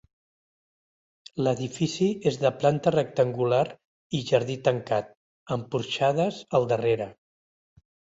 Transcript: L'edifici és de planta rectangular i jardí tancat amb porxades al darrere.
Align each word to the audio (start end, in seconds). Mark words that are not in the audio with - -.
L'edifici 1.47 2.07
és 2.31 2.39
de 2.43 2.49
planta 2.63 2.93
rectangular 2.95 3.59
i 4.21 4.21
jardí 4.29 4.55
tancat 4.69 5.13
amb 5.57 5.69
porxades 5.77 6.41
al 6.61 6.67
darrere. 6.73 7.09